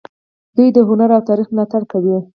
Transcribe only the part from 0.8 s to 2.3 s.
هنر او تاریخ ملاتړ کوي.